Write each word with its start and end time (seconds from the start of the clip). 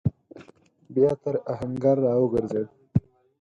بيا 0.93 1.11
تر 1.23 1.35
آهنګر 1.51 1.97
راوګرځېد. 2.05 2.67